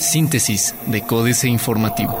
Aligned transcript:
Síntesis 0.00 0.74
de 0.86 1.02
Códice 1.02 1.48
Informativo. 1.48 2.18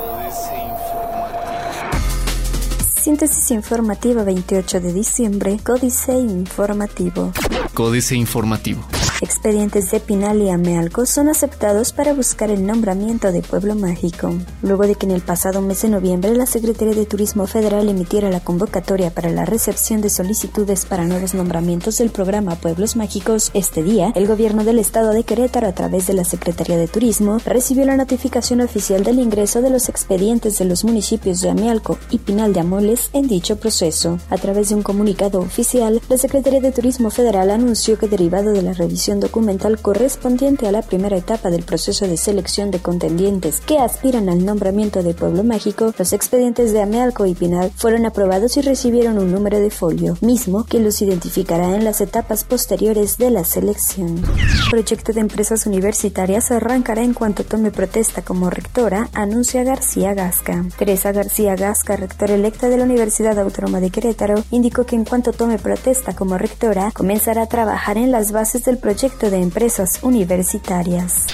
Síntesis 2.94 3.50
informativa 3.52 4.24
28 4.24 4.80
de 4.80 4.92
diciembre, 4.92 5.58
Códice 5.64 6.12
Informativo. 6.12 7.32
Códice 7.72 8.16
Informativo. 8.16 8.82
Expedientes 9.20 9.90
de 9.90 9.98
Pinal 9.98 10.40
y 10.40 10.48
Amealco 10.48 11.04
son 11.04 11.28
aceptados 11.28 11.92
para 11.92 12.12
buscar 12.12 12.52
el 12.52 12.64
nombramiento 12.64 13.32
de 13.32 13.42
Pueblo 13.42 13.74
Mágico. 13.74 14.32
Luego 14.62 14.86
de 14.86 14.94
que 14.94 15.06
en 15.06 15.12
el 15.12 15.22
pasado 15.22 15.60
mes 15.60 15.82
de 15.82 15.88
noviembre 15.88 16.32
la 16.36 16.46
Secretaría 16.46 16.94
de 16.94 17.04
Turismo 17.04 17.48
Federal 17.48 17.88
emitiera 17.88 18.30
la 18.30 18.38
convocatoria 18.38 19.10
para 19.10 19.30
la 19.30 19.44
recepción 19.44 20.02
de 20.02 20.10
solicitudes 20.10 20.86
para 20.86 21.04
nuevos 21.04 21.34
nombramientos 21.34 21.98
del 21.98 22.10
programa 22.10 22.54
Pueblos 22.54 22.94
Mágicos, 22.94 23.50
este 23.54 23.82
día 23.82 24.12
el 24.14 24.28
gobierno 24.28 24.62
del 24.62 24.78
estado 24.78 25.10
de 25.10 25.24
Querétaro 25.24 25.66
a 25.66 25.72
través 25.72 26.06
de 26.06 26.14
la 26.14 26.22
Secretaría 26.22 26.76
de 26.76 26.86
Turismo 26.86 27.38
recibió 27.44 27.84
la 27.86 27.96
notificación 27.96 28.60
oficial 28.60 29.02
del 29.02 29.18
ingreso 29.18 29.62
de 29.62 29.70
los 29.70 29.88
expedientes 29.88 30.58
de 30.58 30.64
los 30.64 30.84
municipios 30.84 31.40
de 31.40 31.50
Amealco 31.50 31.98
y 32.10 32.18
Pinal 32.18 32.52
de 32.52 32.60
Amoles 32.60 33.10
en 33.12 33.26
dicho 33.26 33.56
proceso. 33.56 34.20
A 34.30 34.36
través 34.36 34.68
de 34.68 34.76
un 34.76 34.82
comunicado 34.84 35.40
oficial, 35.40 36.00
la 36.08 36.18
Secretaría 36.18 36.60
de 36.60 36.70
Turismo 36.70 37.10
Federal 37.10 37.50
anunció 37.50 37.98
que 37.98 38.06
derivado 38.06 38.52
de 38.52 38.62
la 38.62 38.74
revisión 38.74 39.07
documental 39.16 39.80
correspondiente 39.80 40.68
a 40.68 40.72
la 40.72 40.82
primera 40.82 41.16
etapa 41.16 41.50
del 41.50 41.62
proceso 41.62 42.06
de 42.06 42.18
selección 42.18 42.70
de 42.70 42.80
contendientes 42.80 43.60
que 43.60 43.78
aspiran 43.78 44.28
al 44.28 44.44
nombramiento 44.44 45.02
de 45.02 45.14
Pueblo 45.14 45.42
Mágico, 45.42 45.94
los 45.98 46.12
expedientes 46.12 46.72
de 46.72 46.82
Amealco 46.82 47.24
y 47.24 47.34
Pinal 47.34 47.72
fueron 47.74 48.04
aprobados 48.04 48.56
y 48.58 48.60
recibieron 48.60 49.18
un 49.18 49.32
número 49.32 49.58
de 49.58 49.70
folio, 49.70 50.18
mismo 50.20 50.64
que 50.64 50.78
los 50.78 51.00
identificará 51.00 51.74
en 51.74 51.84
las 51.84 52.02
etapas 52.02 52.44
posteriores 52.44 53.16
de 53.16 53.30
la 53.30 53.44
selección. 53.44 54.18
El 54.18 54.70
proyecto 54.70 55.14
de 55.14 55.20
empresas 55.20 55.66
universitarias 55.66 56.50
arrancará 56.50 57.02
en 57.02 57.14
cuanto 57.14 57.44
tome 57.44 57.70
protesta 57.70 58.22
como 58.22 58.50
rectora, 58.50 59.08
anuncia 59.14 59.64
García 59.64 60.12
Gasca. 60.12 60.66
Teresa 60.78 61.12
García 61.12 61.56
Gasca, 61.56 61.96
rectora 61.96 62.34
electa 62.34 62.68
de 62.68 62.76
la 62.76 62.84
Universidad 62.84 63.38
Autónoma 63.38 63.80
de 63.80 63.90
Querétaro, 63.90 64.44
indicó 64.50 64.84
que 64.84 64.96
en 64.96 65.06
cuanto 65.06 65.32
tome 65.32 65.58
protesta 65.58 66.14
como 66.14 66.36
rectora, 66.36 66.90
comenzará 66.92 67.42
a 67.44 67.46
trabajar 67.46 67.96
en 67.96 68.10
las 68.10 68.32
bases 68.32 68.64
del 68.64 68.76
proyecto 68.76 68.97
proyecto 68.98 69.30
de 69.30 69.40
empresas 69.40 70.00
universitarias. 70.02 71.26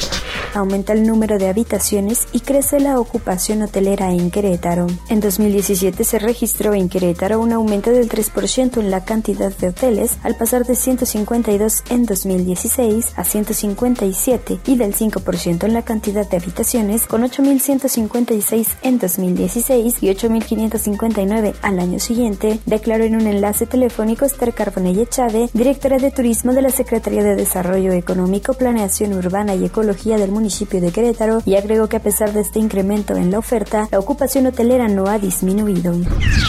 Aumenta 0.52 0.92
el 0.92 1.04
número 1.04 1.38
de 1.38 1.48
habitaciones 1.48 2.28
y 2.30 2.40
crece 2.40 2.78
la 2.78 3.00
ocupación 3.00 3.62
hotelera 3.62 4.12
en 4.12 4.30
Querétaro. 4.30 4.86
En 5.08 5.20
2017 5.20 6.04
se 6.04 6.18
registró 6.20 6.74
en 6.74 6.88
Querétaro 6.88 7.40
un 7.40 7.52
aumento 7.52 7.90
del 7.90 8.08
3% 8.08 8.78
en 8.78 8.90
la 8.90 9.04
cantidad 9.04 9.50
de 9.56 9.68
hoteles, 9.68 10.18
al 10.22 10.36
pasar 10.36 10.64
de 10.64 10.76
152 10.76 11.82
en 11.90 12.04
2016 12.06 13.14
a 13.16 13.24
157 13.24 14.60
y 14.66 14.76
del 14.76 14.94
5% 14.94 15.64
en 15.64 15.72
la 15.72 15.82
cantidad 15.82 16.28
de 16.28 16.36
habitaciones, 16.36 17.06
con 17.06 17.22
8.156 17.22 18.66
en 18.82 18.98
2016 18.98 20.02
y 20.02 20.06
8.559 20.06 21.54
al 21.62 21.80
año 21.80 21.98
siguiente, 21.98 22.60
declaró 22.66 23.04
en 23.04 23.16
un 23.16 23.26
enlace 23.26 23.66
telefónico 23.66 24.24
Esther 24.24 24.54
Carbonella 24.54 25.06
Chávez, 25.08 25.50
directora 25.52 25.96
de 25.96 26.12
Turismo 26.12 26.52
de 26.52 26.62
la 26.62 26.70
Secretaría 26.70 27.24
de 27.24 27.34
Desarrollo 27.34 27.53
Económico, 27.92 28.54
Planeación 28.54 29.12
Urbana 29.14 29.54
y 29.54 29.64
Ecología 29.64 30.18
del 30.18 30.32
municipio 30.32 30.80
de 30.80 30.90
Querétaro 30.90 31.40
y 31.44 31.54
agregó 31.54 31.88
que 31.88 31.96
a 31.96 32.02
pesar 32.02 32.32
de 32.32 32.40
este 32.40 32.58
incremento 32.58 33.16
en 33.16 33.30
la 33.30 33.38
oferta, 33.38 33.88
la 33.90 33.98
ocupación 33.98 34.46
hotelera 34.46 34.88
no 34.88 35.06
ha 35.06 35.18
disminuido. 35.18 35.94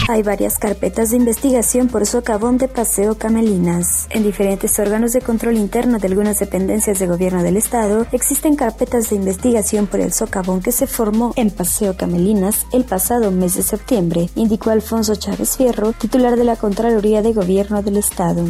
Hay 0.08 0.22
varias 0.22 0.58
carpetas 0.58 1.10
de 1.10 1.16
investigación 1.16 1.88
por 1.88 2.06
socavón 2.06 2.58
de 2.58 2.68
Paseo 2.68 3.16
Camelinas. 3.16 4.06
En 4.10 4.22
diferentes 4.22 4.78
órganos 4.78 5.12
de 5.12 5.20
control 5.20 5.56
interno 5.56 5.98
de 5.98 6.08
algunas 6.08 6.38
dependencias 6.38 6.98
de 6.98 7.06
gobierno 7.06 7.42
del 7.42 7.56
estado, 7.56 8.06
existen 8.12 8.56
carpetas 8.56 9.10
de 9.10 9.16
investigación 9.16 9.86
por 9.86 10.00
el 10.00 10.12
socavón 10.12 10.60
que 10.60 10.72
se 10.72 10.86
formó 10.86 11.32
en 11.36 11.50
Paseo 11.50 11.96
Camelinas 11.96 12.66
el 12.72 12.84
pasado 12.84 13.30
mes 13.30 13.54
de 13.54 13.62
septiembre, 13.62 14.28
indicó 14.34 14.70
Alfonso 14.70 15.14
Chávez 15.16 15.56
Fierro, 15.56 15.92
titular 15.92 16.36
de 16.36 16.44
la 16.44 16.56
Contraloría 16.56 17.22
de 17.22 17.32
Gobierno 17.32 17.82
del 17.82 17.96
Estado. 17.96 18.44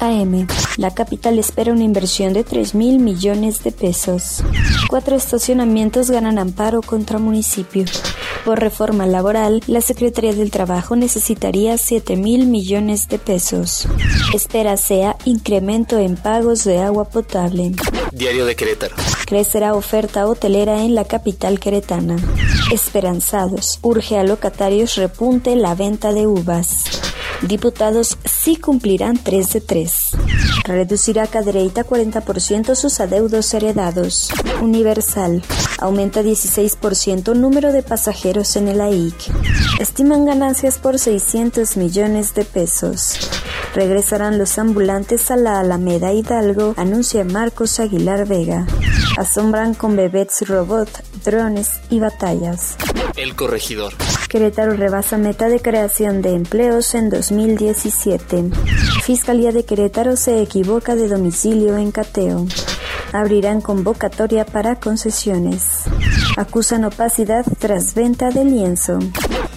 AM. 0.00 0.46
La 0.76 0.92
capital 0.92 1.38
espera 1.38 1.72
una 1.72 1.84
inversión 1.84 2.32
de 2.32 2.44
3 2.44 2.74
mil 2.74 2.98
millones 2.98 3.62
de 3.62 3.72
pesos. 3.72 4.42
Cuatro 4.88 5.14
estacionamientos 5.14 6.10
ganan 6.10 6.38
amparo 6.38 6.82
contra 6.82 7.18
municipio. 7.18 7.84
Por 8.44 8.58
reforma 8.58 9.06
laboral, 9.06 9.62
la 9.66 9.80
Secretaría 9.80 10.32
del 10.32 10.50
Trabajo 10.50 10.96
necesitaría 10.96 11.76
7 11.76 12.16
mil 12.16 12.46
millones 12.46 13.08
de 13.08 13.18
pesos. 13.18 13.86
Espera 14.34 14.76
sea 14.76 15.16
incremento 15.24 15.98
en 15.98 16.16
pagos 16.16 16.64
de 16.64 16.78
agua 16.78 17.04
potable. 17.04 17.72
Diario 18.12 18.46
de 18.46 18.56
Querétaro. 18.56 18.96
Crecerá 19.30 19.74
oferta 19.74 20.26
hotelera 20.26 20.82
en 20.82 20.96
la 20.96 21.04
capital 21.04 21.60
queretana. 21.60 22.16
Esperanzados. 22.72 23.78
Urge 23.80 24.18
a 24.18 24.24
locatarios 24.24 24.96
repunte 24.96 25.54
la 25.54 25.76
venta 25.76 26.12
de 26.12 26.26
uvas. 26.26 26.82
Diputados 27.40 28.18
sí 28.24 28.56
cumplirán 28.56 29.22
3 29.22 29.52
de 29.52 29.60
3. 29.60 29.92
Reducirá 30.64 31.28
Cadereyta 31.28 31.86
40% 31.86 32.74
sus 32.74 32.98
adeudos 32.98 33.54
heredados. 33.54 34.30
Universal. 34.60 35.44
Aumenta 35.78 36.22
16% 36.22 37.30
el 37.30 37.40
número 37.40 37.72
de 37.72 37.84
pasajeros 37.84 38.56
en 38.56 38.66
el 38.66 38.80
AIC. 38.80 39.14
Estiman 39.78 40.24
ganancias 40.24 40.78
por 40.78 40.98
600 40.98 41.76
millones 41.76 42.34
de 42.34 42.44
pesos. 42.44 43.30
Regresarán 43.76 44.38
los 44.38 44.58
ambulantes 44.58 45.30
a 45.30 45.36
la 45.36 45.60
Alameda 45.60 46.12
Hidalgo, 46.12 46.74
anuncia 46.76 47.22
Marcos 47.22 47.78
Aguilar 47.78 48.26
Vega. 48.26 48.66
Asombran 49.20 49.74
con 49.74 49.96
bebés 49.96 50.48
robot, 50.48 50.88
drones 51.26 51.82
y 51.90 52.00
batallas. 52.00 52.78
El 53.16 53.36
corregidor. 53.36 53.92
Querétaro 54.30 54.72
rebasa 54.72 55.18
meta 55.18 55.50
de 55.50 55.60
creación 55.60 56.22
de 56.22 56.30
empleos 56.30 56.94
en 56.94 57.10
2017. 57.10 58.50
Fiscalía 59.02 59.52
de 59.52 59.66
Querétaro 59.66 60.16
se 60.16 60.40
equivoca 60.40 60.96
de 60.96 61.06
domicilio 61.06 61.76
en 61.76 61.92
cateo. 61.92 62.46
Abrirán 63.12 63.60
convocatoria 63.60 64.46
para 64.46 64.76
concesiones. 64.76 65.82
Acusan 66.36 66.84
opacidad 66.84 67.44
tras 67.58 67.94
venta 67.94 68.30
de 68.30 68.44
lienzo. 68.44 68.98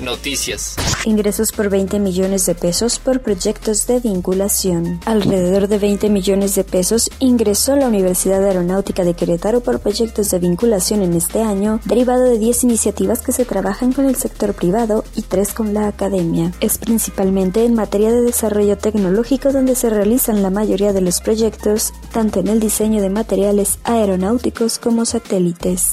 Noticias. 0.01 0.75
Ingresos 1.05 1.51
por 1.51 1.69
20 1.69 1.99
millones 1.99 2.45
de 2.45 2.55
pesos 2.55 2.99
por 2.99 3.21
proyectos 3.21 3.87
de 3.87 3.99
vinculación. 3.99 4.99
Alrededor 5.05 5.67
de 5.67 5.77
20 5.77 6.09
millones 6.09 6.55
de 6.55 6.63
pesos 6.63 7.09
ingresó 7.19 7.75
la 7.75 7.87
Universidad 7.87 8.43
Aeronáutica 8.43 9.03
de 9.03 9.13
Querétaro 9.13 9.61
por 9.61 9.79
proyectos 9.79 10.29
de 10.29 10.39
vinculación 10.39 11.01
en 11.03 11.13
este 11.13 11.41
año, 11.41 11.79
derivado 11.85 12.23
de 12.23 12.39
10 12.39 12.65
iniciativas 12.65 13.21
que 13.21 13.31
se 13.31 13.45
trabajan 13.45 13.93
con 13.93 14.05
el 14.05 14.15
sector 14.15 14.53
privado 14.53 15.05
y 15.15 15.21
3 15.21 15.53
con 15.53 15.73
la 15.73 15.87
academia. 15.87 16.51
Es 16.59 16.77
principalmente 16.79 17.63
en 17.63 17.75
materia 17.75 18.11
de 18.11 18.21
desarrollo 18.21 18.77
tecnológico 18.77 19.51
donde 19.51 19.75
se 19.75 19.89
realizan 19.89 20.41
la 20.41 20.49
mayoría 20.49 20.91
de 20.91 21.01
los 21.01 21.21
proyectos, 21.21 21.93
tanto 22.11 22.39
en 22.39 22.47
el 22.47 22.59
diseño 22.59 23.01
de 23.01 23.09
materiales 23.09 23.79
aeronáuticos 23.83 24.79
como 24.79 25.05
satélites. 25.05 25.91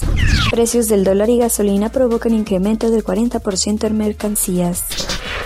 Precios 0.50 0.69
del 0.70 1.02
dólar 1.02 1.28
y 1.30 1.38
gasolina 1.38 1.90
provocan 1.90 2.32
incremento 2.32 2.92
del 2.92 3.02
40% 3.04 3.84
en 3.84 3.98
mercancías. 3.98 4.84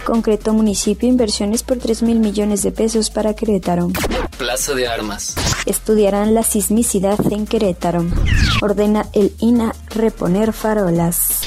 Concreto 0.04 0.52
municipio 0.52 1.08
inversiones 1.08 1.62
por 1.62 1.78
3 1.78 2.02
mil 2.02 2.18
millones 2.20 2.62
de 2.62 2.72
pesos 2.72 3.08
para 3.08 3.32
Querétaro. 3.32 3.88
Plaza 4.36 4.74
de 4.74 4.86
Armas. 4.86 5.34
Estudiarán 5.64 6.34
la 6.34 6.42
sismicidad 6.42 7.18
en 7.32 7.46
Querétaro. 7.46 8.04
Ordena 8.60 9.06
el 9.14 9.32
INA 9.38 9.74
reponer 9.94 10.52
farolas. 10.52 11.40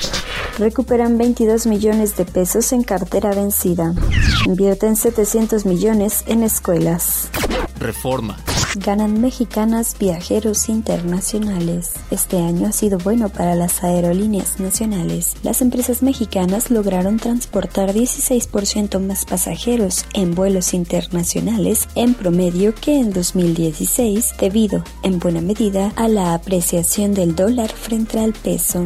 Recuperan 0.57 1.19
22 1.19 1.67
millones 1.67 2.17
de 2.17 2.25
pesos 2.25 2.73
en 2.73 2.81
cartera 2.81 3.29
vencida. 3.35 3.94
Invierten 4.47 4.95
700 4.95 5.67
millones 5.67 6.23
en 6.25 6.41
escuelas. 6.41 7.29
Reforma 7.79 8.38
ganan 8.79 9.21
mexicanas 9.21 9.95
viajeros 9.99 10.69
internacionales. 10.69 11.93
Este 12.11 12.38
año 12.38 12.68
ha 12.68 12.71
sido 12.71 12.97
bueno 12.97 13.29
para 13.29 13.56
las 13.56 13.83
aerolíneas 13.83 14.59
nacionales. 14.59 15.35
Las 15.44 15.62
empresas 15.62 16.01
mexicanas 16.01 16.71
lograron 16.71 17.18
transportar 17.18 17.94
16% 17.94 19.00
más 19.00 19.25
pasajeros 19.25 20.06
en 20.13 20.35
vuelos 20.35 20.74
internacionales 20.74 21.88
en 21.95 22.13
promedio 22.13 22.74
que 22.75 23.00
en 23.00 23.13
2016 23.13 24.35
debido, 24.39 24.83
en 25.03 25.19
buena 25.19 25.41
medida, 25.41 25.91
a 25.95 26.07
la 26.07 26.33
apreciación 26.33 27.13
del 27.13 27.35
dólar 27.35 27.69
frente 27.69 28.19
al 28.19 28.33
peso. 28.33 28.85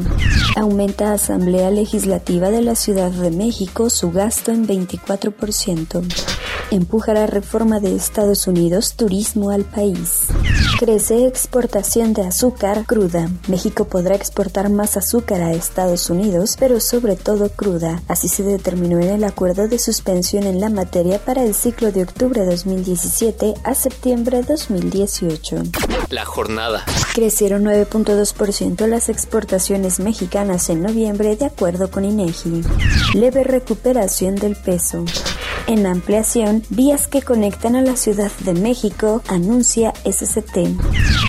Aumenta 0.56 1.14
Asamblea 1.14 1.72
Legislativa 1.72 2.50
de 2.50 2.62
la 2.62 2.76
Ciudad 2.76 3.12
de 3.12 3.32
México 3.32 3.90
su 3.90 4.12
gasto 4.12 4.52
en 4.52 4.68
24%. 4.68 6.51
Empujará 6.72 7.28
reforma 7.28 7.82
de 7.82 7.94
Estados 7.94 8.48
Unidos 8.48 8.94
turismo 8.96 9.50
al 9.50 9.66
país. 9.66 10.28
Crece 10.80 11.28
exportación 11.28 12.14
de 12.14 12.26
azúcar 12.26 12.86
cruda. 12.86 13.30
México 13.50 13.86
podrá 13.86 14.16
exportar 14.16 14.70
más 14.70 14.96
azúcar 14.96 15.42
a 15.42 15.52
Estados 15.52 16.10
Unidos, 16.10 16.56
pero 16.58 16.80
sobre 16.80 17.18
todo 17.18 17.50
cruda. 17.50 18.02
Así 18.08 18.30
se 18.30 18.44
determinó 18.44 19.00
en 19.00 19.10
el 19.10 19.26
acuerdo 19.26 19.68
de 19.68 19.80
suspensión 19.80 20.46
en 20.46 20.62
la 20.62 20.70
materia 20.70 21.20
para 21.20 21.44
el 21.44 21.56
ciclo 21.56 21.92
de 21.92 22.04
octubre 22.04 22.46
2017 22.46 23.54
a 23.66 23.76
septiembre 23.76 24.42
2018. 24.42 25.64
La 26.10 26.24
jornada. 26.24 26.86
Crecieron 27.14 27.66
9.2% 27.66 28.88
las 28.88 29.10
exportaciones 29.10 30.00
mexicanas 30.00 30.70
en 30.70 30.84
noviembre 30.84 31.36
de 31.36 31.48
acuerdo 31.48 31.92
con 31.92 32.06
INEGI. 32.06 32.64
Leve 33.14 33.44
recuperación 33.44 34.36
del 34.36 34.56
peso. 34.56 35.04
En 35.68 35.86
ampliación, 35.86 36.64
vías 36.70 37.08
que 37.08 37.22
conectan 37.22 37.76
a 37.76 37.82
la 37.82 37.96
Ciudad 37.96 38.32
de 38.40 38.54
México, 38.54 39.22
anuncia 39.28 39.94
SCT. 40.06 40.70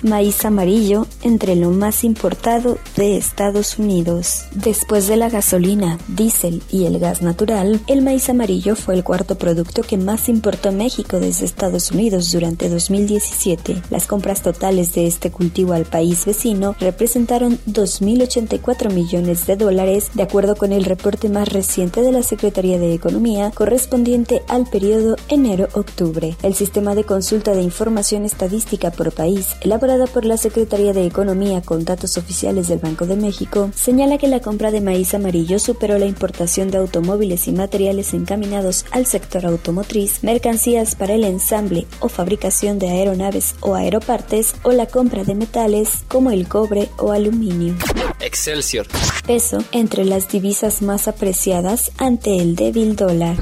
Maíz 0.03 0.43
amarillo 0.43 1.07
entre 1.23 1.55
lo 1.55 1.71
más 1.71 2.03
importado 2.03 2.77
de 2.95 3.17
Estados 3.17 3.79
Unidos. 3.79 4.45
Después 4.53 5.07
de 5.07 5.17
la 5.17 5.29
gasolina, 5.29 5.97
diésel 6.07 6.61
y 6.69 6.85
el 6.85 6.99
gas 6.99 7.21
natural, 7.21 7.81
el 7.87 8.01
maíz 8.01 8.29
amarillo 8.29 8.75
fue 8.75 8.95
el 8.95 9.03
cuarto 9.03 9.37
producto 9.37 9.81
que 9.81 9.97
más 9.97 10.29
importó 10.29 10.71
México 10.71 11.19
desde 11.19 11.45
Estados 11.45 11.91
Unidos 11.91 12.31
durante 12.31 12.69
2017. 12.69 13.81
Las 13.89 14.07
compras 14.07 14.41
totales 14.41 14.93
de 14.93 15.07
este 15.07 15.31
cultivo 15.31 15.73
al 15.73 15.85
país 15.85 16.25
vecino 16.25 16.75
representaron 16.79 17.59
2.084 17.67 18.93
millones 18.93 19.47
de 19.47 19.55
dólares, 19.55 20.11
de 20.13 20.23
acuerdo 20.23 20.55
con 20.55 20.71
el 20.71 20.85
reporte 20.85 21.29
más 21.29 21.49
reciente 21.49 22.01
de 22.01 22.11
la 22.11 22.23
Secretaría 22.23 22.77
de 22.79 22.93
Economía 22.93 23.51
correspondiente 23.51 24.43
al 24.47 24.65
periodo 24.65 25.15
enero-octubre. 25.29 26.35
El 26.43 26.53
sistema 26.53 26.95
de 26.95 27.03
consulta 27.03 27.53
de 27.53 27.61
información 27.61 28.25
estadística 28.25 28.91
por 28.91 29.11
país, 29.11 29.47
elaborada 29.61 30.07
por 30.07 30.25
la 30.25 30.37
Secretaría 30.37 30.93
de 30.93 31.05
Economía 31.13 31.61
con 31.61 31.85
datos 31.85 32.17
oficiales 32.17 32.69
del 32.69 32.79
Banco 32.79 33.05
de 33.05 33.15
México, 33.15 33.69
señala 33.75 34.17
que 34.17 34.27
la 34.27 34.39
compra 34.39 34.71
de 34.71 34.81
maíz 34.81 35.13
amarillo 35.13 35.59
superó 35.59 35.99
la 35.99 36.07
importación 36.07 36.71
de 36.71 36.79
automóviles 36.79 37.47
y 37.47 37.51
materiales 37.51 38.15
encaminados 38.15 38.83
al 38.89 39.05
sector 39.05 39.45
automotriz, 39.45 40.23
mercancías 40.23 40.95
para 40.95 41.13
el 41.13 41.23
ensamble 41.23 41.85
o 41.99 42.09
fabricación 42.09 42.79
de 42.79 42.89
aeronaves 42.89 43.53
o 43.59 43.75
aeropartes 43.75 44.55
o 44.63 44.71
la 44.71 44.87
compra 44.87 45.23
de 45.23 45.35
metales 45.35 45.99
como 46.07 46.31
el 46.31 46.47
cobre 46.47 46.89
o 46.97 47.11
aluminio. 47.11 47.75
Excelsior. 48.19 48.87
Peso 49.27 49.59
entre 49.71 50.05
las 50.05 50.29
divisas 50.29 50.81
más 50.81 51.07
apreciadas 51.07 51.91
ante 51.99 52.37
el 52.37 52.55
débil 52.55 52.95
dólar. 52.95 53.37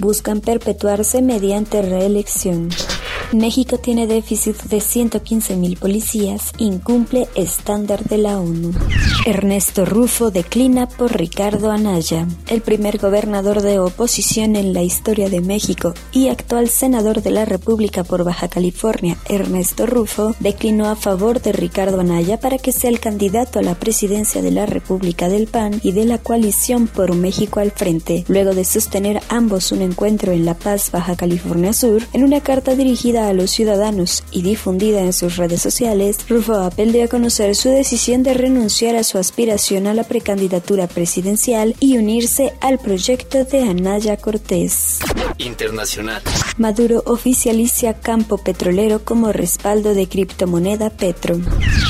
Buscan 0.00 0.40
perpetuarse 0.40 1.22
mediante 1.22 1.82
reelección. 1.82 2.68
México 3.32 3.78
tiene 3.78 4.06
déficit 4.06 4.56
de 4.64 4.80
115 4.80 5.56
mil 5.56 5.76
policías, 5.76 6.52
incumple 6.58 7.28
estándar 7.34 8.04
de 8.04 8.18
la 8.18 8.38
ONU. 8.38 8.72
Ernesto 9.26 9.84
Rufo 9.84 10.30
declina 10.30 10.88
por 10.88 11.16
Ricardo 11.16 11.72
Anaya, 11.72 12.28
el 12.48 12.62
primer 12.62 12.98
gobernador 12.98 13.62
de 13.62 13.80
oposición 13.80 14.54
en 14.54 14.72
la 14.72 14.82
historia 14.82 15.28
de 15.28 15.40
México 15.40 15.92
y 16.12 16.28
actual 16.28 16.68
senador 16.68 17.22
de 17.22 17.30
la 17.30 17.44
República 17.44 18.04
por 18.04 18.22
Baja 18.22 18.48
California, 18.48 19.16
Ernesto 19.28 19.86
Rufo, 19.86 20.36
declinó 20.38 20.88
a 20.88 20.94
favor 20.94 21.42
de 21.42 21.52
Ricardo 21.52 22.00
Anaya 22.00 22.38
para 22.38 22.58
que 22.58 22.70
sea 22.70 22.90
el 22.90 23.00
candidato 23.00 23.58
a 23.58 23.62
la 23.62 23.74
presidencia 23.74 24.40
de 24.40 24.52
la 24.52 24.66
República 24.66 25.28
del 25.28 25.48
PAN 25.48 25.80
y 25.82 25.90
de 25.92 26.04
la 26.04 26.18
coalición 26.18 26.86
por 26.86 27.14
México 27.16 27.58
al 27.58 27.72
frente, 27.72 28.24
luego 28.28 28.54
de 28.54 28.64
sostener 28.64 29.20
ambos 29.28 29.72
un 29.72 29.82
encuentro 29.82 30.32
en 30.32 30.44
La 30.44 30.54
Paz, 30.54 30.90
Baja 30.92 31.16
California 31.16 31.72
Sur, 31.72 32.02
en 32.12 32.22
una 32.22 32.40
carta 32.40 32.76
dirigida 32.76 33.15
a 33.18 33.32
los 33.32 33.50
ciudadanos 33.50 34.24
y 34.30 34.42
difundida 34.42 35.00
en 35.00 35.12
sus 35.12 35.36
redes 35.36 35.62
sociales, 35.62 36.18
Rufo 36.28 36.54
Appel 36.54 36.92
dio 36.92 37.04
a 37.04 37.08
conocer 37.08 37.54
su 37.56 37.70
decisión 37.70 38.22
de 38.22 38.34
renunciar 38.34 38.96
a 38.96 39.04
su 39.04 39.18
aspiración 39.18 39.86
a 39.86 39.94
la 39.94 40.04
precandidatura 40.04 40.86
presidencial 40.86 41.74
y 41.80 41.96
unirse 41.96 42.52
al 42.60 42.78
proyecto 42.78 43.44
de 43.44 43.62
Anaya 43.62 44.16
Cortés. 44.16 44.98
Internacional. 45.38 46.22
Maduro 46.58 47.02
oficializa 47.06 47.94
campo 47.94 48.38
petrolero 48.38 49.04
como 49.04 49.32
respaldo 49.32 49.94
de 49.94 50.08
criptomoneda 50.08 50.90
Petro. 50.90 51.38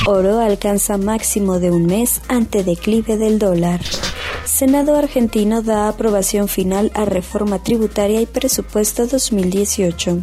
Oro 0.05 0.39
alcanza 0.39 0.97
máximo 0.97 1.59
de 1.59 1.71
un 1.71 1.85
mes 1.85 2.21
ante 2.27 2.63
declive 2.63 3.17
del 3.17 3.39
dólar. 3.39 3.81
Senado 4.47 4.95
argentino 4.95 5.61
da 5.61 5.89
aprobación 5.89 6.47
final 6.47 6.89
a 6.95 7.03
reforma 7.03 7.61
tributaria 7.61 8.21
y 8.21 8.25
presupuesto 8.25 9.05
2018. 9.05 10.21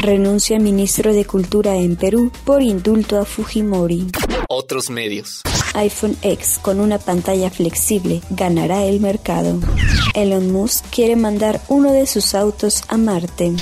Renuncia 0.00 0.58
ministro 0.58 1.12
de 1.12 1.26
Cultura 1.26 1.76
en 1.76 1.94
Perú 1.94 2.32
por 2.46 2.62
indulto 2.62 3.20
a 3.20 3.26
Fujimori. 3.26 4.06
Otros 4.48 4.88
medios. 4.88 5.42
iPhone 5.74 6.16
X 6.22 6.58
con 6.62 6.80
una 6.80 6.98
pantalla 6.98 7.50
flexible 7.50 8.22
ganará 8.30 8.84
el 8.84 8.98
mercado. 8.98 9.60
Elon 10.14 10.50
Musk 10.50 10.86
quiere 10.90 11.14
mandar 11.14 11.60
uno 11.68 11.92
de 11.92 12.06
sus 12.06 12.34
autos 12.34 12.82
a 12.88 12.96
Marte. 12.96 13.52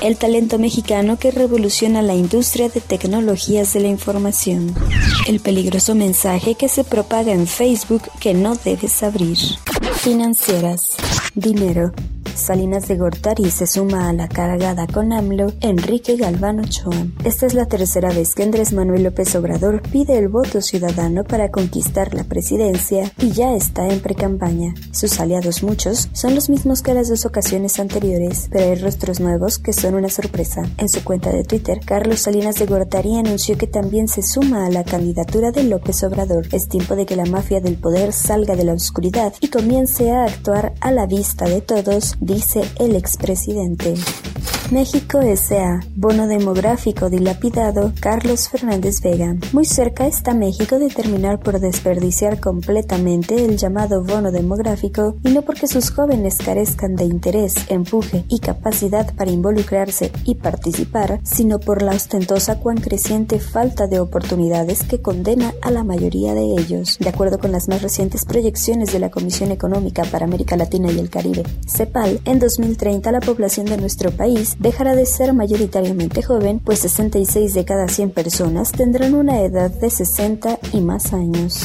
El 0.00 0.16
talento 0.16 0.58
mexicano 0.58 1.18
que 1.18 1.32
revoluciona 1.32 2.02
la 2.02 2.14
industria 2.14 2.68
de 2.68 2.80
tecnologías 2.80 3.72
de 3.72 3.80
la 3.80 3.88
información. 3.88 4.72
El 5.26 5.40
peligroso 5.40 5.96
mensaje 5.96 6.54
que 6.54 6.68
se 6.68 6.84
propaga 6.84 7.32
en 7.32 7.48
Facebook 7.48 8.02
que 8.20 8.32
no 8.32 8.54
debes 8.54 9.02
abrir. 9.02 9.38
Financieras. 9.94 10.96
Dinero. 11.34 11.92
Salinas 12.38 12.86
de 12.88 12.96
Gortari 12.96 13.50
se 13.50 13.66
suma 13.66 14.08
a 14.08 14.12
la 14.12 14.28
cargada 14.28 14.86
con 14.86 15.12
AMLO 15.12 15.52
Enrique 15.60 16.16
Galván 16.16 16.60
Ochoa. 16.60 17.06
Esta 17.24 17.46
es 17.46 17.54
la 17.54 17.66
tercera 17.66 18.10
vez 18.10 18.34
que 18.34 18.44
Andrés 18.44 18.72
Manuel 18.72 19.02
López 19.02 19.34
Obrador 19.34 19.82
pide 19.82 20.16
el 20.16 20.28
voto 20.28 20.60
ciudadano 20.60 21.24
para 21.24 21.50
conquistar 21.50 22.14
la 22.14 22.24
presidencia 22.24 23.12
y 23.18 23.32
ya 23.32 23.54
está 23.54 23.88
en 23.88 24.00
precampaña. 24.00 24.74
Sus 24.92 25.18
aliados 25.20 25.62
muchos 25.62 26.08
son 26.12 26.34
los 26.34 26.48
mismos 26.48 26.82
que 26.82 26.94
las 26.94 27.08
dos 27.08 27.26
ocasiones 27.26 27.78
anteriores, 27.80 28.48
pero 28.50 28.66
hay 28.66 28.76
rostros 28.76 29.20
nuevos 29.20 29.58
que 29.58 29.72
son 29.72 29.94
una 29.94 30.08
sorpresa. 30.08 30.62
En 30.78 30.88
su 30.88 31.02
cuenta 31.04 31.30
de 31.30 31.44
Twitter, 31.44 31.80
Carlos 31.84 32.20
Salinas 32.20 32.56
de 32.56 32.66
Gortari 32.66 33.18
anunció 33.18 33.58
que 33.58 33.66
también 33.66 34.08
se 34.08 34.22
suma 34.22 34.66
a 34.66 34.70
la 34.70 34.84
candidatura 34.84 35.50
de 35.50 35.64
López 35.64 36.02
Obrador. 36.04 36.46
Es 36.52 36.68
tiempo 36.68 36.96
de 36.96 37.04
que 37.04 37.16
la 37.16 37.26
mafia 37.26 37.60
del 37.60 37.76
poder 37.76 38.12
salga 38.12 38.54
de 38.56 38.64
la 38.64 38.74
oscuridad 38.74 39.32
y 39.40 39.48
comience 39.48 40.10
a 40.12 40.24
actuar 40.24 40.74
a 40.80 40.92
la 40.92 41.06
vista 41.06 41.46
de 41.46 41.60
todos 41.60 42.16
dice 42.28 42.60
el 42.78 42.94
expresidente. 42.94 43.94
México 44.70 45.20
S.A. 45.20 45.80
Bono 45.96 46.26
demográfico 46.26 47.08
dilapidado 47.08 47.90
Carlos 48.00 48.50
Fernández 48.50 49.00
Vega. 49.00 49.34
Muy 49.54 49.64
cerca 49.64 50.06
está 50.06 50.34
México 50.34 50.78
de 50.78 50.90
terminar 50.90 51.40
por 51.40 51.58
desperdiciar 51.58 52.38
completamente 52.38 53.46
el 53.46 53.56
llamado 53.56 54.04
bono 54.04 54.30
demográfico 54.30 55.16
y 55.24 55.30
no 55.30 55.40
porque 55.40 55.68
sus 55.68 55.90
jóvenes 55.90 56.36
carezcan 56.44 56.96
de 56.96 57.04
interés, 57.04 57.54
empuje 57.70 58.26
y 58.28 58.40
capacidad 58.40 59.14
para 59.14 59.30
involucrarse 59.30 60.12
y 60.24 60.34
participar, 60.34 61.20
sino 61.22 61.60
por 61.60 61.80
la 61.80 61.92
ostentosa 61.92 62.60
cuan 62.60 62.76
creciente 62.76 63.40
falta 63.40 63.86
de 63.86 64.00
oportunidades 64.00 64.82
que 64.82 65.00
condena 65.00 65.54
a 65.62 65.70
la 65.70 65.82
mayoría 65.82 66.34
de 66.34 66.44
ellos. 66.44 66.98
De 67.00 67.08
acuerdo 67.08 67.38
con 67.38 67.52
las 67.52 67.68
más 67.68 67.80
recientes 67.80 68.26
proyecciones 68.26 68.92
de 68.92 68.98
la 68.98 69.10
Comisión 69.10 69.50
Económica 69.50 70.02
para 70.04 70.26
América 70.26 70.58
Latina 70.58 70.92
y 70.92 70.98
el 70.98 71.08
Caribe, 71.08 71.44
CEPAL, 71.66 72.20
en 72.26 72.38
2030 72.38 73.10
la 73.12 73.20
población 73.20 73.64
de 73.64 73.78
nuestro 73.78 74.10
país 74.10 74.57
dejará 74.58 74.94
de 74.94 75.06
ser 75.06 75.32
mayoritariamente 75.32 76.22
joven, 76.22 76.60
pues 76.60 76.80
66 76.80 77.54
de 77.54 77.64
cada 77.64 77.88
100 77.88 78.10
personas 78.10 78.72
tendrán 78.72 79.14
una 79.14 79.40
edad 79.40 79.70
de 79.70 79.90
60 79.90 80.58
y 80.72 80.80
más 80.80 81.12
años. 81.12 81.64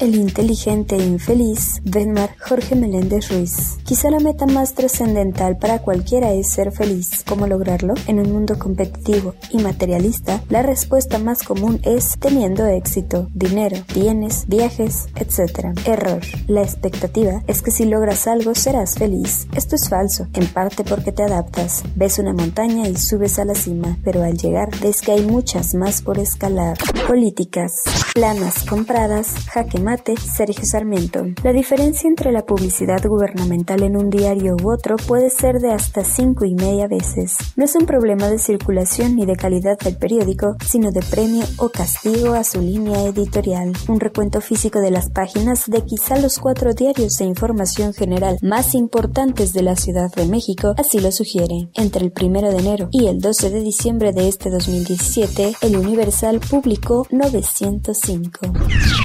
El 0.00 0.16
inteligente 0.16 0.96
e 0.96 1.04
infeliz 1.04 1.80
Benmar 1.84 2.36
Jorge 2.40 2.74
Meléndez 2.74 3.28
Ruiz. 3.30 3.78
Quizá 3.84 4.10
la 4.10 4.18
meta 4.18 4.44
más 4.44 4.74
trascendental 4.74 5.56
para 5.56 5.82
cualquiera 5.82 6.32
es 6.32 6.50
ser 6.50 6.72
feliz. 6.72 7.22
¿Cómo 7.24 7.46
lograrlo? 7.46 7.94
En 8.08 8.18
un 8.18 8.32
mundo 8.32 8.58
competitivo 8.58 9.34
y 9.50 9.58
materialista, 9.58 10.42
la 10.48 10.62
respuesta 10.62 11.18
más 11.18 11.44
común 11.44 11.80
es 11.84 12.18
teniendo 12.18 12.66
éxito, 12.66 13.28
dinero, 13.34 13.76
bienes, 13.94 14.46
viajes, 14.48 15.06
etc. 15.14 15.68
Error. 15.86 16.20
La 16.48 16.62
expectativa 16.62 17.44
es 17.46 17.62
que 17.62 17.70
si 17.70 17.84
logras 17.84 18.26
algo 18.26 18.56
serás 18.56 18.96
feliz. 18.96 19.46
Esto 19.54 19.76
es 19.76 19.88
falso, 19.88 20.26
en 20.34 20.48
parte 20.48 20.82
porque 20.82 21.12
te 21.12 21.22
adaptas. 21.22 21.84
Ves 21.94 22.18
una 22.18 22.32
montaña 22.32 22.88
y 22.88 22.96
subes 22.96 23.38
a 23.38 23.44
la 23.44 23.54
cima, 23.54 23.96
pero 24.02 24.24
al 24.24 24.36
llegar 24.36 24.70
ves 24.80 25.00
que 25.02 25.12
hay 25.12 25.24
muchas 25.24 25.74
más 25.74 26.02
por 26.02 26.18
escalar. 26.18 26.78
Políticas. 27.06 27.74
Planas 28.12 28.64
compradas, 28.64 29.34
jaque 29.52 29.83
Tomate, 29.84 30.16
Sergio 30.16 30.64
Sarmiento. 30.64 31.26
La 31.42 31.52
diferencia 31.52 32.08
entre 32.08 32.32
la 32.32 32.46
publicidad 32.46 33.04
gubernamental 33.04 33.82
en 33.82 33.98
un 33.98 34.08
diario 34.08 34.56
u 34.62 34.72
otro 34.72 34.96
puede 34.96 35.28
ser 35.28 35.58
de 35.58 35.72
hasta 35.72 36.04
cinco 36.04 36.46
y 36.46 36.54
media 36.54 36.88
veces. 36.88 37.36
No 37.54 37.66
es 37.66 37.76
un 37.76 37.84
problema 37.84 38.30
de 38.30 38.38
circulación 38.38 39.14
ni 39.14 39.26
de 39.26 39.36
calidad 39.36 39.78
del 39.78 39.98
periódico, 39.98 40.56
sino 40.64 40.90
de 40.90 41.02
premio 41.02 41.44
o 41.58 41.68
castigo 41.68 42.32
a 42.32 42.44
su 42.44 42.62
línea 42.62 43.04
editorial. 43.04 43.74
Un 43.86 44.00
recuento 44.00 44.40
físico 44.40 44.80
de 44.80 44.90
las 44.90 45.10
páginas 45.10 45.66
de 45.66 45.82
quizá 45.82 46.18
los 46.18 46.38
cuatro 46.38 46.72
diarios 46.72 47.18
de 47.18 47.26
información 47.26 47.92
general 47.92 48.38
más 48.40 48.74
importantes 48.74 49.52
de 49.52 49.64
la 49.64 49.76
Ciudad 49.76 50.10
de 50.14 50.24
México 50.24 50.72
así 50.78 50.98
lo 50.98 51.12
sugiere. 51.12 51.68
Entre 51.74 52.06
el 52.06 52.12
1 52.18 52.40
de 52.40 52.56
enero 52.56 52.88
y 52.90 53.08
el 53.08 53.20
12 53.20 53.50
de 53.50 53.60
diciembre 53.60 54.14
de 54.14 54.28
este 54.28 54.48
2017, 54.48 55.56
el 55.60 55.76
Universal 55.76 56.40
publicó 56.40 57.06
905. 57.10 58.40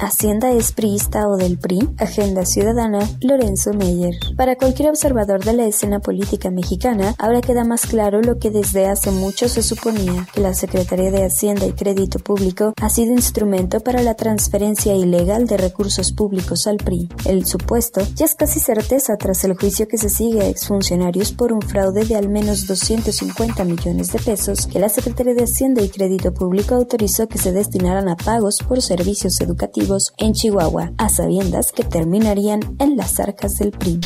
Hacienda 0.00 0.52
es 0.52 0.69
priista 0.72 1.28
o 1.28 1.36
del 1.36 1.58
PRI, 1.58 1.88
Agenda 1.98 2.44
Ciudadana, 2.44 3.08
Lorenzo 3.20 3.72
Meyer. 3.72 4.14
Para 4.36 4.56
cualquier 4.56 4.90
observador 4.90 5.44
de 5.44 5.52
la 5.52 5.66
escena 5.66 6.00
política 6.00 6.50
mexicana, 6.50 7.14
ahora 7.18 7.40
queda 7.40 7.64
más 7.64 7.86
claro 7.86 8.20
lo 8.22 8.38
que 8.38 8.50
desde 8.50 8.86
hace 8.86 9.10
mucho 9.10 9.48
se 9.48 9.62
suponía, 9.62 10.26
que 10.32 10.40
la 10.40 10.54
Secretaría 10.54 11.10
de 11.10 11.24
Hacienda 11.24 11.66
y 11.66 11.72
Crédito 11.72 12.18
Público 12.18 12.72
ha 12.80 12.88
sido 12.88 13.12
instrumento 13.12 13.80
para 13.80 14.02
la 14.02 14.14
transferencia 14.14 14.94
ilegal 14.94 15.46
de 15.46 15.56
recursos 15.56 16.12
públicos 16.12 16.66
al 16.66 16.76
PRI. 16.76 17.08
El 17.24 17.46
supuesto 17.46 18.00
ya 18.14 18.24
es 18.24 18.34
casi 18.34 18.60
certeza 18.60 19.16
tras 19.16 19.44
el 19.44 19.54
juicio 19.54 19.88
que 19.88 19.98
se 19.98 20.08
sigue 20.08 20.40
a 20.42 20.48
exfuncionarios 20.48 21.32
por 21.32 21.52
un 21.52 21.62
fraude 21.62 22.04
de 22.04 22.16
al 22.16 22.28
menos 22.28 22.66
250 22.66 23.64
millones 23.64 24.12
de 24.12 24.18
pesos 24.18 24.66
que 24.66 24.78
la 24.78 24.88
Secretaría 24.88 25.34
de 25.34 25.44
Hacienda 25.44 25.82
y 25.82 25.88
Crédito 25.88 26.32
Público 26.32 26.74
autorizó 26.74 27.28
que 27.28 27.38
se 27.38 27.52
destinaran 27.52 28.08
a 28.08 28.16
pagos 28.16 28.58
por 28.66 28.82
servicios 28.82 29.40
educativos 29.40 30.12
en 30.18 30.32
Chihuahua, 30.32 30.59
a 30.98 31.08
sabiendas 31.08 31.72
que 31.72 31.84
terminarían 31.84 32.60
en 32.78 32.98
las 32.98 33.18
arcas 33.18 33.56
del 33.56 33.70
PRI. 33.70 33.98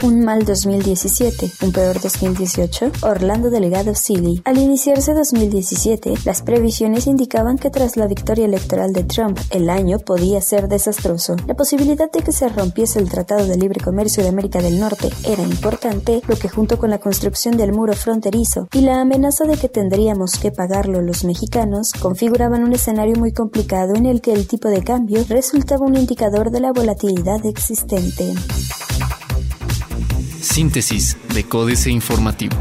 Un 0.00 0.22
mal 0.24 0.44
2017, 0.44 1.50
un 1.62 1.72
peor 1.72 2.00
2018, 2.00 2.92
Orlando 3.02 3.50
Delegado 3.50 3.96
Silly. 3.96 4.40
Al 4.44 4.58
iniciarse 4.58 5.12
2017, 5.12 6.14
las 6.24 6.42
previsiones 6.42 7.08
indicaban 7.08 7.58
que 7.58 7.70
tras 7.70 7.96
la 7.96 8.06
victoria 8.06 8.44
electoral 8.44 8.92
de 8.92 9.02
Trump, 9.02 9.40
el 9.50 9.68
año 9.68 9.98
podía 9.98 10.40
ser 10.40 10.68
desastroso. 10.68 11.34
La 11.48 11.54
posibilidad 11.54 12.08
de 12.12 12.22
que 12.22 12.30
se 12.30 12.48
rompiese 12.48 13.00
el 13.00 13.10
Tratado 13.10 13.48
de 13.48 13.56
Libre 13.56 13.80
Comercio 13.80 14.22
de 14.22 14.28
América 14.28 14.62
del 14.62 14.78
Norte 14.78 15.10
era 15.24 15.42
importante, 15.42 16.22
lo 16.28 16.36
que 16.36 16.48
junto 16.48 16.78
con 16.78 16.90
la 16.90 17.00
construcción 17.00 17.56
del 17.56 17.72
muro 17.72 17.94
fronterizo 17.94 18.68
y 18.72 18.82
la 18.82 19.00
amenaza 19.00 19.46
de 19.46 19.56
que 19.56 19.68
tendríamos 19.68 20.38
que 20.38 20.52
pagarlo 20.52 21.02
los 21.02 21.24
mexicanos, 21.24 21.92
configuraban 21.92 22.62
un 22.62 22.72
escenario 22.72 23.16
muy 23.16 23.32
complicado 23.32 23.96
en 23.96 24.06
el 24.06 24.20
que 24.20 24.32
el 24.32 24.46
tipo 24.46 24.68
de 24.68 24.84
cambio 24.84 25.24
resultaba 25.28 25.87
un 25.88 25.96
indicador 25.96 26.50
de 26.50 26.60
la 26.60 26.70
volatilidad 26.70 27.44
existente. 27.46 28.34
Síntesis 30.38 31.16
de 31.34 31.44
Códice 31.44 31.90
Informativo. 31.90 32.56